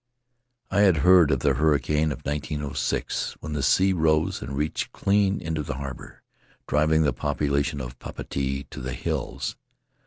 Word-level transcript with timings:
I 0.71 0.79
had 0.81 0.97
heard 1.05 1.29
of 1.29 1.41
the 1.41 1.53
hurricane 1.53 2.11
of 2.11 2.25
1906, 2.25 3.37
when 3.39 3.53
the 3.53 3.61
sea 3.61 3.93
rose 3.93 4.41
and 4.41 4.57
reached 4.57 4.91
clean 4.93 5.39
into 5.39 5.61
the 5.61 5.75
harbor, 5.75 6.23
driving 6.67 7.03
the 7.03 7.13
population 7.13 7.79
of 7.79 7.99
Papeete 7.99 8.67
to 8.71 8.81
the 8.81 8.93
hills. 8.93 9.57